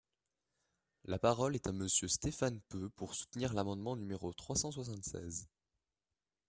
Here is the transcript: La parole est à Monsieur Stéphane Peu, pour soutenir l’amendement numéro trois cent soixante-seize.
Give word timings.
La 1.05 1.19
parole 1.19 1.53
est 1.53 1.67
à 1.67 1.71
Monsieur 1.71 2.07
Stéphane 2.07 2.59
Peu, 2.69 2.89
pour 2.89 3.13
soutenir 3.13 3.53
l’amendement 3.53 3.95
numéro 3.95 4.33
trois 4.33 4.55
cent 4.55 4.71
soixante-seize. 4.71 5.47